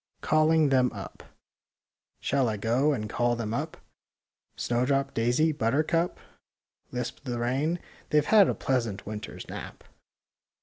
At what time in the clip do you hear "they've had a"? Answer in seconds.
8.09-8.55